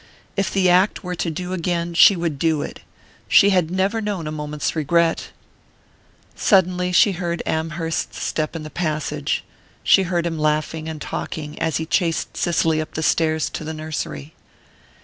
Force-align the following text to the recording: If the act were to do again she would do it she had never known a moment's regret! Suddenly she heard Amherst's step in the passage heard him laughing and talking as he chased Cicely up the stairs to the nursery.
If 0.35 0.51
the 0.51 0.67
act 0.67 1.03
were 1.03 1.13
to 1.13 1.29
do 1.29 1.53
again 1.53 1.93
she 1.93 2.15
would 2.15 2.39
do 2.39 2.63
it 2.63 2.79
she 3.27 3.51
had 3.51 3.69
never 3.69 4.01
known 4.01 4.25
a 4.25 4.31
moment's 4.31 4.75
regret! 4.75 5.29
Suddenly 6.35 6.91
she 6.91 7.11
heard 7.11 7.43
Amherst's 7.45 8.19
step 8.23 8.55
in 8.55 8.63
the 8.63 8.71
passage 8.71 9.43
heard 9.95 10.25
him 10.25 10.39
laughing 10.39 10.89
and 10.89 10.99
talking 10.99 11.59
as 11.61 11.77
he 11.77 11.85
chased 11.85 12.35
Cicely 12.35 12.81
up 12.81 12.95
the 12.95 13.03
stairs 13.03 13.47
to 13.51 13.63
the 13.63 13.75
nursery. 13.75 14.33